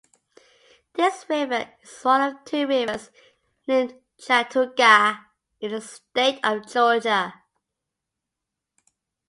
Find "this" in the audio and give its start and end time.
0.95-1.29